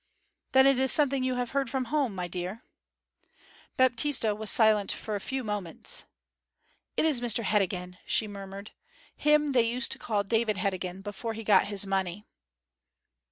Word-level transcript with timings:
'Then 0.53 0.65
it 0.65 0.79
is 0.79 0.91
something 0.91 1.23
you 1.23 1.35
have 1.35 1.51
heard 1.51 1.69
from 1.69 1.85
home, 1.85 2.15
my 2.15 2.27
dear.' 2.27 2.63
Baptista 3.77 4.33
was 4.33 4.49
silent 4.49 4.91
for 4.91 5.13
a 5.15 5.19
few 5.21 5.43
moments. 5.43 6.05
'It 6.97 7.05
is 7.05 7.21
Mr 7.21 7.43
Heddegan,' 7.43 7.99
she 8.07 8.27
murmured. 8.27 8.71
'Him 9.15 9.51
they 9.51 9.61
used 9.69 9.91
to 9.91 9.99
call 9.99 10.23
David 10.23 10.57
Heddegan 10.57 11.03
before 11.03 11.33
he 11.33 11.43
got 11.43 11.67
his 11.67 11.85
money.' 11.85 12.25